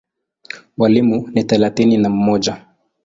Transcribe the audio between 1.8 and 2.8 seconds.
na mmoja.